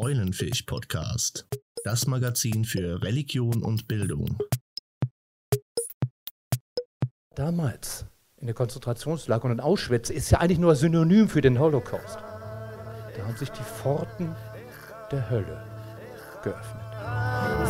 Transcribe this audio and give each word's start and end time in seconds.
Eulenfisch 0.00 0.62
Podcast, 0.62 1.48
das 1.82 2.06
Magazin 2.06 2.64
für 2.64 3.02
Religion 3.02 3.64
und 3.64 3.88
Bildung. 3.88 4.38
Damals 7.34 8.06
in 8.36 8.46
der 8.46 8.54
Konzentrationslager 8.54 9.46
und 9.46 9.50
in 9.50 9.60
Auschwitz 9.60 10.10
ist 10.10 10.30
ja 10.30 10.38
eigentlich 10.38 10.60
nur 10.60 10.76
Synonym 10.76 11.28
für 11.28 11.40
den 11.40 11.58
Holocaust. 11.58 12.14
Da 12.16 13.26
haben 13.26 13.36
sich 13.36 13.50
die 13.50 13.64
Pforten 13.64 14.36
der 15.10 15.28
Hölle 15.30 15.66
geöffnet. 16.44 16.87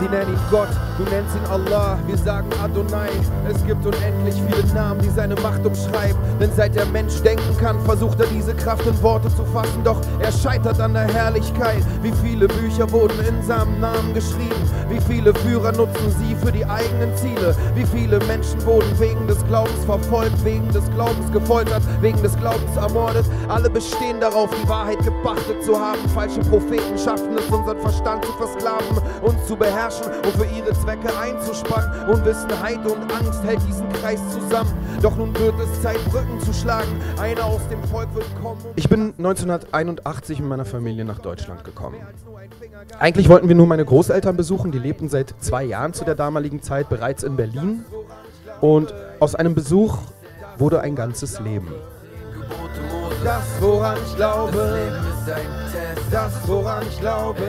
Sie 0.00 0.08
nennen 0.08 0.32
ihn 0.32 0.40
Gott, 0.50 0.68
du 0.98 1.04
nennst 1.04 1.36
ihn 1.36 1.50
Allah, 1.50 1.98
wir 2.06 2.18
sagen 2.18 2.48
Adonai. 2.62 3.10
Es 3.48 3.64
gibt 3.64 3.86
unendlich 3.86 4.34
viele 4.34 4.74
Namen, 4.74 5.00
die 5.00 5.08
seine 5.08 5.34
Macht 5.36 5.64
umschreiben. 5.64 6.18
Denn 6.40 6.50
seit 6.52 6.74
der 6.74 6.86
Mensch 6.86 7.22
denken 7.22 7.56
kann, 7.58 7.78
versucht 7.80 8.20
er 8.20 8.26
diese 8.26 8.54
Kraft 8.54 8.86
in 8.86 9.02
Worte 9.02 9.28
zu 9.36 9.44
fassen. 9.44 9.84
Doch 9.84 10.00
er 10.18 10.32
scheitert 10.32 10.80
an 10.80 10.94
der 10.94 11.06
Herrlichkeit. 11.06 11.82
Wie 12.02 12.12
viele 12.22 12.48
Bücher 12.48 12.90
wurden 12.90 13.18
in 13.26 13.42
seinem 13.42 13.80
Namen 13.80 14.12
geschrieben? 14.14 14.70
Wie 14.88 15.00
viele 15.00 15.32
Führer 15.34 15.72
nutzen 15.72 16.14
sie 16.18 16.34
für 16.34 16.52
die 16.52 16.66
eigenen 16.66 17.14
Ziele? 17.16 17.54
Wie 17.74 17.86
viele 17.86 18.18
Menschen 18.26 18.64
wurden 18.66 18.98
wegen 18.98 19.26
des 19.26 19.44
Glaubens 19.46 19.84
verfolgt, 19.84 20.44
wegen 20.44 20.68
des 20.72 20.90
Glaubens 20.90 21.30
gefoltert, 21.32 21.82
wegen 22.00 22.20
des 22.22 22.36
Glaubens 22.36 22.76
ermordet? 22.76 23.24
Alle 23.48 23.70
bestehen 23.70 24.20
darauf, 24.20 24.50
die 24.60 24.68
Wahrheit 24.68 24.98
gepachtet 25.04 25.62
zu 25.64 25.78
haben. 25.78 26.00
Falsche 26.12 26.40
Propheten 26.40 26.98
schaffen 26.98 27.36
es, 27.38 27.46
unseren 27.46 27.80
Verstand 27.80 28.24
zu 28.24 28.32
versklaven, 28.32 28.98
uns 29.22 29.46
zu 29.46 29.56
beherrschen 29.56 29.84
und 30.02 30.32
für 30.36 30.46
ihre 30.46 30.72
Zwecke 30.74 31.08
einzuspannen. 31.18 32.08
Unwissenheit 32.08 32.84
und 32.86 33.12
Angst 33.12 33.42
hält 33.44 33.60
diesen 33.66 33.88
Kreis 33.94 34.20
zusammen. 34.32 34.72
Doch 35.02 35.16
nun 35.16 35.36
wird 35.38 35.54
es 35.60 35.82
Zeit, 35.82 36.02
Brücken 36.10 36.40
zu 36.40 36.52
schlagen. 36.52 36.88
Einer 37.18 37.44
aus 37.44 37.60
dem 37.68 37.82
Volk 37.84 38.14
wird 38.14 38.26
kommen. 38.42 38.60
Ich 38.76 38.88
bin 38.88 39.14
1981 39.18 40.40
mit 40.40 40.48
meiner 40.48 40.64
Familie 40.64 41.04
nach 41.04 41.18
Deutschland 41.18 41.64
gekommen. 41.64 41.96
Eigentlich 42.98 43.28
wollten 43.28 43.48
wir 43.48 43.54
nur 43.54 43.66
meine 43.66 43.84
Großeltern 43.84 44.36
besuchen, 44.36 44.72
die 44.72 44.78
lebten 44.78 45.08
seit 45.08 45.34
zwei 45.40 45.64
Jahren 45.64 45.94
zu 45.94 46.04
der 46.04 46.14
damaligen 46.14 46.62
Zeit 46.62 46.88
bereits 46.88 47.22
in 47.22 47.36
Berlin. 47.36 47.84
Und 48.60 48.94
aus 49.20 49.34
einem 49.34 49.54
Besuch 49.54 49.98
wurde 50.58 50.80
ein 50.80 50.94
ganzes 50.94 51.40
Leben. 51.40 51.68
Das, 53.24 53.42
woran 53.58 53.96
ich 54.04 54.16
glaube, 54.16 54.92
das, 56.10 56.46
woran 56.46 56.86
ich 56.86 57.00
glaube. 57.00 57.40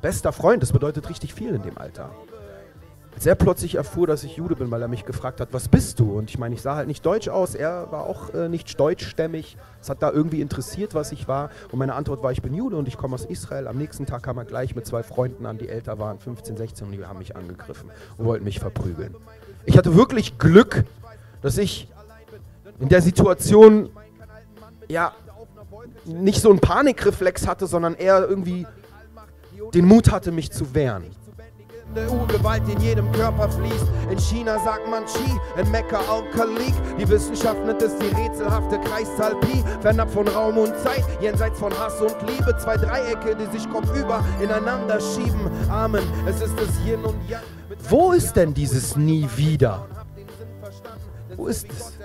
Bester 0.00 0.32
Freund, 0.32 0.62
das 0.62 0.72
bedeutet 0.72 1.10
richtig 1.10 1.34
viel 1.34 1.54
in 1.54 1.62
dem 1.62 1.76
Alter. 1.76 2.08
Als 3.14 3.26
er 3.26 3.34
plötzlich 3.34 3.74
erfuhr, 3.74 4.06
dass 4.06 4.24
ich 4.24 4.36
Jude 4.36 4.56
bin, 4.56 4.70
weil 4.70 4.80
er 4.80 4.88
mich 4.88 5.04
gefragt 5.04 5.42
hat, 5.42 5.48
was 5.52 5.68
bist 5.68 6.00
du? 6.00 6.16
Und 6.16 6.30
ich 6.30 6.38
meine, 6.38 6.54
ich 6.54 6.62
sah 6.62 6.76
halt 6.76 6.88
nicht 6.88 7.04
deutsch 7.04 7.28
aus, 7.28 7.54
er 7.54 7.92
war 7.92 8.04
auch 8.04 8.32
äh, 8.32 8.48
nicht 8.48 8.80
deutschstämmig. 8.80 9.58
Es 9.82 9.90
hat 9.90 10.02
da 10.02 10.10
irgendwie 10.10 10.40
interessiert, 10.40 10.94
was 10.94 11.12
ich 11.12 11.28
war. 11.28 11.50
Und 11.70 11.78
meine 11.78 11.94
Antwort 11.94 12.22
war, 12.22 12.32
ich 12.32 12.40
bin 12.40 12.54
Jude 12.54 12.76
und 12.76 12.88
ich 12.88 12.96
komme 12.96 13.14
aus 13.14 13.26
Israel. 13.26 13.66
Am 13.66 13.76
nächsten 13.76 14.06
Tag 14.06 14.22
kam 14.22 14.38
er 14.38 14.46
gleich 14.46 14.74
mit 14.74 14.86
zwei 14.86 15.02
Freunden 15.02 15.44
an, 15.44 15.58
die 15.58 15.68
älter 15.68 15.98
waren, 15.98 16.18
15, 16.18 16.56
16, 16.56 16.86
und 16.86 16.92
die 16.92 17.04
haben 17.04 17.18
mich 17.18 17.36
angegriffen 17.36 17.90
und 18.16 18.24
wollten 18.24 18.44
mich 18.44 18.60
verprügeln. 18.60 19.14
Ich 19.66 19.76
hatte 19.76 19.94
wirklich 19.94 20.38
Glück, 20.38 20.84
dass 21.42 21.58
ich 21.58 21.88
in 22.80 22.88
der 22.88 23.02
Situation, 23.02 23.90
ja, 24.88 25.12
nicht 26.04 26.40
so 26.40 26.50
einen 26.50 26.60
Panikreflex 26.60 27.46
hatte, 27.46 27.66
sondern 27.66 27.94
eher 27.94 28.26
irgendwie 28.28 28.66
den 29.74 29.84
Mut 29.86 30.10
hatte, 30.10 30.32
mich 30.32 30.50
zu 30.50 30.74
wehren. 30.74 31.04
Urgewalt 32.10 32.62
in 32.68 32.80
jedem 32.80 33.10
Körper 33.12 33.48
fließt. 33.48 33.86
In 34.10 34.18
China 34.18 34.58
sagt 34.62 34.88
man 34.88 35.04
Chi, 35.06 35.60
in 35.60 35.70
Mekka 35.70 35.98
Al-Khalik. 35.98 36.74
Die 36.98 37.08
Wissenschaft 37.08 37.64
nennt 37.64 37.80
es 37.80 37.96
die 37.96 38.08
rätselhafte 38.08 38.78
Kreiszahl 38.80 39.34
Pi. 39.40 39.64
Fernab 39.80 40.10
von 40.10 40.28
Raum 40.28 40.58
und 40.58 40.76
Zeit, 40.78 41.04
jenseits 41.20 41.58
von 41.58 41.72
Hass 41.78 42.00
und 42.00 42.14
Liebe. 42.28 42.56
Zwei 42.58 42.76
Dreiecke, 42.76 43.34
die 43.34 43.46
sich 43.58 43.68
kopfüber 43.70 44.22
ineinander 44.40 45.00
schieben. 45.00 45.50
Amen, 45.70 46.04
es 46.26 46.42
ist 46.42 46.54
das 46.58 46.68
Yin 46.86 47.02
und 47.04 47.16
Yang. 47.28 47.40
Wo 47.88 48.12
ist 48.12 48.34
denn 48.34 48.52
dieses 48.52 48.96
Nie 48.96 49.26
wieder? 49.36 49.86
Wo 51.38 51.46
ist 51.46 51.68
es? 51.70 51.96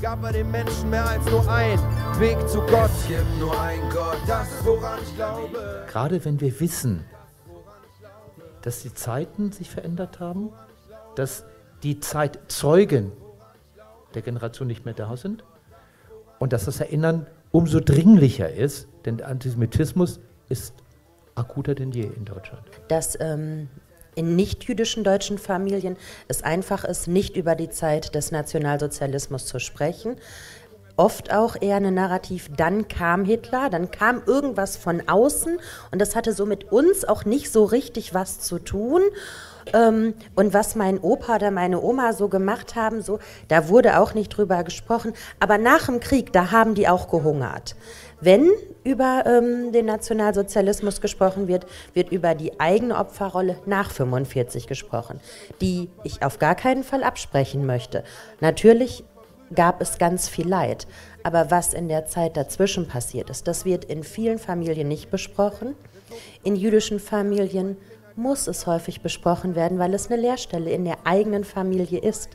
Gab 0.00 0.22
er 0.22 0.32
dem 0.32 0.52
Menschen 0.52 0.88
mehr 0.88 1.04
als 1.04 1.24
nur 1.28 1.50
ein 1.50 1.78
Weg 2.20 2.48
zu 2.48 2.60
Gott. 2.60 2.88
Es 2.88 3.08
gibt 3.08 3.38
nur 3.40 3.60
ein 3.60 3.80
Gott, 3.92 4.18
das 4.24 4.46
woran 4.64 5.00
ich 5.02 5.16
glaube. 5.16 5.84
Gerade 5.88 6.24
wenn 6.24 6.40
wir 6.40 6.60
wissen, 6.60 7.04
dass 8.62 8.82
die 8.82 8.94
Zeiten 8.94 9.50
sich 9.50 9.68
verändert 9.68 10.20
haben, 10.20 10.50
dass 11.16 11.44
die 11.82 11.98
Zeitzeugen 11.98 13.10
der 14.14 14.22
Generation 14.22 14.68
nicht 14.68 14.84
mehr 14.84 14.94
da 14.94 15.16
sind 15.16 15.42
und 16.38 16.52
dass 16.52 16.66
das 16.66 16.78
Erinnern 16.78 17.26
umso 17.50 17.80
dringlicher 17.80 18.52
ist, 18.52 18.86
denn 19.04 19.16
der 19.16 19.26
Antisemitismus 19.26 20.20
ist 20.48 20.72
akuter 21.34 21.74
denn 21.74 21.90
je 21.90 22.04
in 22.04 22.24
Deutschland. 22.24 22.62
Dass 22.86 23.18
ähm, 23.20 23.68
in 24.14 24.36
nicht-jüdischen 24.36 25.04
deutschen 25.04 25.38
Familien 25.38 25.96
es 26.28 26.42
einfach 26.42 26.84
ist, 26.84 27.08
nicht 27.08 27.36
über 27.36 27.54
die 27.54 27.70
Zeit 27.70 28.14
des 28.14 28.32
Nationalsozialismus 28.32 29.46
zu 29.46 29.58
sprechen, 29.58 30.16
oft 30.96 31.32
auch 31.32 31.56
eher 31.60 31.76
ein 31.76 31.94
Narrativ, 31.94 32.50
dann 32.56 32.86
kam 32.86 33.24
Hitler, 33.24 33.70
dann 33.70 33.90
kam 33.90 34.22
irgendwas 34.26 34.76
von 34.76 35.08
außen 35.08 35.58
und 35.90 35.98
das 35.98 36.14
hatte 36.14 36.34
so 36.34 36.44
mit 36.44 36.70
uns 36.72 37.04
auch 37.04 37.24
nicht 37.24 37.50
so 37.50 37.64
richtig 37.64 38.12
was 38.12 38.40
zu 38.40 38.58
tun. 38.58 39.02
Ähm, 39.72 40.14
und 40.34 40.54
was 40.54 40.74
mein 40.74 40.98
Opa 40.98 41.36
oder 41.36 41.50
meine 41.50 41.80
Oma 41.80 42.12
so 42.12 42.28
gemacht 42.28 42.76
haben, 42.76 43.02
so, 43.02 43.18
da 43.48 43.68
wurde 43.68 43.98
auch 43.98 44.14
nicht 44.14 44.28
drüber 44.30 44.64
gesprochen. 44.64 45.12
Aber 45.38 45.58
nach 45.58 45.86
dem 45.86 46.00
Krieg, 46.00 46.32
da 46.32 46.50
haben 46.50 46.74
die 46.74 46.88
auch 46.88 47.08
gehungert. 47.08 47.76
Wenn 48.20 48.50
über 48.84 49.24
ähm, 49.26 49.72
den 49.72 49.86
Nationalsozialismus 49.86 51.00
gesprochen 51.00 51.48
wird, 51.48 51.66
wird 51.94 52.12
über 52.12 52.34
die 52.34 52.60
eigene 52.60 52.96
Opferrolle 52.96 53.56
nach 53.66 53.90
45 53.90 54.66
gesprochen, 54.66 55.20
die 55.60 55.88
ich 56.04 56.22
auf 56.22 56.38
gar 56.38 56.54
keinen 56.54 56.84
Fall 56.84 57.02
absprechen 57.02 57.64
möchte. 57.64 58.04
Natürlich 58.40 59.04
gab 59.54 59.80
es 59.80 59.98
ganz 59.98 60.28
viel 60.28 60.48
Leid. 60.48 60.86
Aber 61.22 61.50
was 61.50 61.74
in 61.74 61.88
der 61.88 62.06
Zeit 62.06 62.36
dazwischen 62.36 62.88
passiert 62.88 63.30
ist, 63.30 63.46
das 63.46 63.64
wird 63.64 63.84
in 63.84 64.04
vielen 64.04 64.38
Familien 64.38 64.88
nicht 64.88 65.10
besprochen. 65.10 65.74
In 66.42 66.56
jüdischen 66.56 66.98
Familien 66.98 67.76
muss 68.16 68.46
es 68.46 68.66
häufig 68.66 69.00
besprochen 69.00 69.54
werden, 69.54 69.78
weil 69.78 69.94
es 69.94 70.10
eine 70.10 70.20
Lehrstelle 70.20 70.70
in 70.70 70.84
der 70.84 70.98
eigenen 71.04 71.44
Familie 71.44 72.00
ist, 72.00 72.30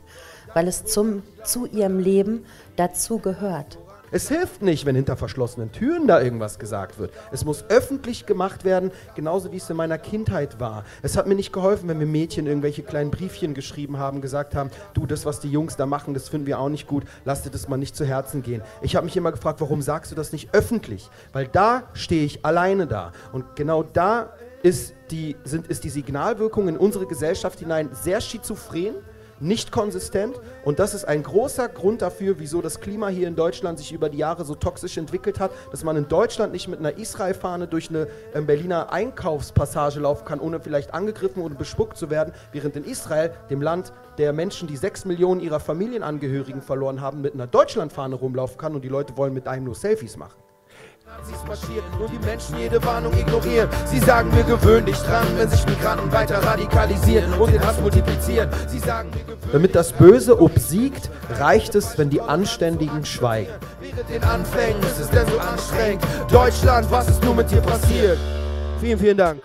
weil 0.54 0.68
es 0.68 0.84
zum, 0.84 1.22
zu 1.44 1.66
ihrem 1.66 1.98
Leben 1.98 2.44
dazu 2.76 3.18
gehört. 3.18 3.78
Es 4.12 4.28
hilft 4.28 4.62
nicht, 4.62 4.86
wenn 4.86 4.94
hinter 4.94 5.16
verschlossenen 5.16 5.72
Türen 5.72 6.06
da 6.06 6.20
irgendwas 6.20 6.60
gesagt 6.60 7.00
wird. 7.00 7.12
Es 7.32 7.44
muss 7.44 7.64
öffentlich 7.68 8.24
gemacht 8.24 8.64
werden, 8.64 8.92
genauso 9.16 9.50
wie 9.50 9.56
es 9.56 9.68
in 9.68 9.76
meiner 9.76 9.98
Kindheit 9.98 10.60
war. 10.60 10.84
Es 11.02 11.16
hat 11.16 11.26
mir 11.26 11.34
nicht 11.34 11.52
geholfen, 11.52 11.88
wenn 11.88 11.98
mir 11.98 12.06
Mädchen 12.06 12.46
irgendwelche 12.46 12.84
kleinen 12.84 13.10
Briefchen 13.10 13.52
geschrieben 13.52 13.98
haben, 13.98 14.20
gesagt 14.20 14.54
haben, 14.54 14.70
du, 14.94 15.06
das, 15.06 15.26
was 15.26 15.40
die 15.40 15.50
Jungs 15.50 15.76
da 15.76 15.86
machen, 15.86 16.14
das 16.14 16.28
finden 16.28 16.46
wir 16.46 16.60
auch 16.60 16.68
nicht 16.68 16.86
gut, 16.86 17.02
lass 17.24 17.42
dir 17.42 17.50
das 17.50 17.68
mal 17.68 17.78
nicht 17.78 17.96
zu 17.96 18.04
Herzen 18.04 18.42
gehen. 18.42 18.62
Ich 18.80 18.94
habe 18.94 19.06
mich 19.06 19.16
immer 19.16 19.32
gefragt, 19.32 19.60
warum 19.60 19.82
sagst 19.82 20.12
du 20.12 20.14
das 20.14 20.32
nicht 20.32 20.54
öffentlich? 20.54 21.10
Weil 21.32 21.48
da 21.48 21.82
stehe 21.92 22.24
ich 22.24 22.44
alleine 22.44 22.86
da. 22.86 23.12
Und 23.32 23.56
genau 23.56 23.82
da 23.82 24.30
ist 24.62 24.94
die, 25.10 25.36
sind, 25.44 25.66
ist 25.68 25.84
die 25.84 25.90
Signalwirkung 25.90 26.68
in 26.68 26.76
unsere 26.76 27.06
Gesellschaft 27.06 27.58
hinein 27.58 27.90
sehr 27.92 28.20
schizophren 28.20 28.96
nicht 29.40 29.70
konsistent 29.72 30.40
und 30.64 30.78
das 30.78 30.94
ist 30.94 31.04
ein 31.04 31.22
großer 31.22 31.68
Grund 31.68 32.02
dafür, 32.02 32.38
wieso 32.38 32.62
das 32.62 32.80
Klima 32.80 33.08
hier 33.08 33.28
in 33.28 33.36
Deutschland 33.36 33.78
sich 33.78 33.92
über 33.92 34.08
die 34.08 34.18
Jahre 34.18 34.44
so 34.44 34.54
toxisch 34.54 34.96
entwickelt 34.96 35.40
hat, 35.40 35.50
dass 35.70 35.84
man 35.84 35.96
in 35.96 36.08
Deutschland 36.08 36.52
nicht 36.52 36.68
mit 36.68 36.78
einer 36.78 36.96
Israel-Fahne 36.96 37.66
durch 37.66 37.90
eine 37.90 38.08
äh, 38.32 38.40
Berliner 38.40 38.92
Einkaufspassage 38.92 40.00
laufen 40.00 40.24
kann, 40.24 40.40
ohne 40.40 40.60
vielleicht 40.60 40.94
angegriffen 40.94 41.42
oder 41.42 41.54
bespuckt 41.54 41.96
zu 41.96 42.10
werden, 42.10 42.32
während 42.52 42.76
in 42.76 42.84
Israel, 42.84 43.32
dem 43.50 43.60
Land 43.60 43.92
der 44.18 44.32
Menschen, 44.32 44.68
die 44.68 44.76
sechs 44.76 45.04
Millionen 45.04 45.40
ihrer 45.40 45.60
Familienangehörigen 45.60 46.62
verloren 46.62 47.00
haben, 47.00 47.20
mit 47.20 47.34
einer 47.34 47.46
Deutschlandfahne 47.46 48.14
rumlaufen 48.14 48.56
kann 48.56 48.74
und 48.74 48.82
die 48.84 48.88
Leute 48.88 49.16
wollen 49.16 49.34
mit 49.34 49.48
einem 49.48 49.64
nur 49.64 49.74
Selfies 49.74 50.16
machen. 50.16 50.45
Nazis 51.16 51.36
marschieren 51.46 51.84
und 51.98 52.12
die 52.12 52.26
Menschen 52.26 52.58
jede 52.58 52.84
Warnung 52.84 53.12
ignorieren. 53.14 53.68
Sie 53.86 53.98
sagen, 54.00 54.30
wir 54.34 54.42
gewöhnen 54.42 54.86
dich 54.86 54.98
dran, 54.98 55.26
wenn 55.36 55.48
sich 55.48 55.64
Migranten 55.66 56.12
weiter 56.12 56.42
radikalisieren 56.42 57.32
und 57.34 57.52
den 57.52 57.64
Hass 57.64 57.80
multiplizieren. 57.80 58.50
Sie 58.68 58.78
sagen, 58.78 59.10
Damit 59.52 59.74
das 59.74 59.92
Böse 59.92 60.40
obsiegt, 60.40 61.10
reicht 61.38 61.74
es, 61.74 61.96
wenn 61.96 62.10
die 62.10 62.20
Anständigen 62.20 63.04
schweigen. 63.06 63.52
Während 63.80 64.10
den 64.10 64.24
Anfängen 64.24 64.82
ist 64.82 65.00
es 65.00 65.08
denn 65.10 65.26
so 65.28 65.38
anstrengend. 65.38 66.04
Deutschland, 66.30 66.90
was 66.90 67.08
ist 67.08 67.22
nur 67.24 67.34
mit 67.34 67.50
dir 67.50 67.60
passiert? 67.60 68.18
Vielen, 68.80 68.98
vielen 68.98 69.16
Dank. 69.16 69.40